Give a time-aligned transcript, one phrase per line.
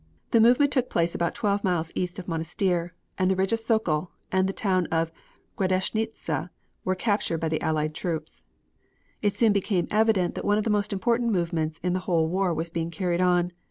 [0.31, 4.09] The movement took place about twelve miles east of Monastir and the ridge of Sokol,
[4.31, 5.11] and the town of
[5.59, 6.49] Gradeshnitsa
[6.83, 8.43] were captured by the Allied troops.
[9.21, 12.51] It soon became evident that one of the most important movements in the whole war
[12.51, 13.51] was being carried on.